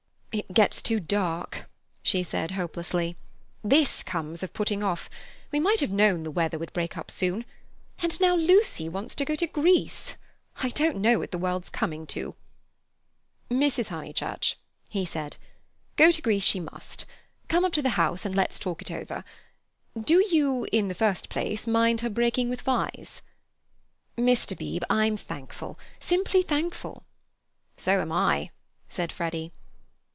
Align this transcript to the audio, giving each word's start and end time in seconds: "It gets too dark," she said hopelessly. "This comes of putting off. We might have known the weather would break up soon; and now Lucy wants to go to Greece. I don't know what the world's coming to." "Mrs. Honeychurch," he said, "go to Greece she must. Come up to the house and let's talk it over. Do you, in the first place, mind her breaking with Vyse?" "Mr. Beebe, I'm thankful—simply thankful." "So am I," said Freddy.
"It 0.33 0.53
gets 0.53 0.81
too 0.81 1.01
dark," 1.01 1.69
she 2.01 2.23
said 2.23 2.51
hopelessly. 2.51 3.17
"This 3.65 4.01
comes 4.01 4.41
of 4.41 4.53
putting 4.53 4.81
off. 4.81 5.09
We 5.51 5.59
might 5.59 5.81
have 5.81 5.91
known 5.91 6.23
the 6.23 6.31
weather 6.31 6.57
would 6.57 6.71
break 6.71 6.95
up 6.97 7.11
soon; 7.11 7.43
and 8.01 8.17
now 8.21 8.35
Lucy 8.35 8.87
wants 8.87 9.13
to 9.15 9.25
go 9.25 9.35
to 9.35 9.45
Greece. 9.45 10.15
I 10.63 10.69
don't 10.69 11.01
know 11.01 11.19
what 11.19 11.31
the 11.31 11.37
world's 11.37 11.67
coming 11.67 12.07
to." 12.07 12.33
"Mrs. 13.49 13.89
Honeychurch," 13.89 14.55
he 14.87 15.03
said, 15.03 15.35
"go 15.97 16.11
to 16.11 16.21
Greece 16.21 16.45
she 16.45 16.61
must. 16.61 17.05
Come 17.49 17.65
up 17.65 17.73
to 17.73 17.81
the 17.81 17.89
house 17.99 18.23
and 18.23 18.33
let's 18.33 18.57
talk 18.57 18.81
it 18.81 18.89
over. 18.89 19.25
Do 20.01 20.23
you, 20.33 20.65
in 20.71 20.87
the 20.87 20.93
first 20.95 21.27
place, 21.27 21.67
mind 21.67 21.99
her 21.99 22.09
breaking 22.09 22.47
with 22.47 22.61
Vyse?" 22.63 23.19
"Mr. 24.17 24.57
Beebe, 24.57 24.85
I'm 24.89 25.17
thankful—simply 25.17 26.41
thankful." 26.43 27.03
"So 27.75 27.99
am 27.99 28.13
I," 28.13 28.51
said 28.87 29.11
Freddy. 29.11 29.51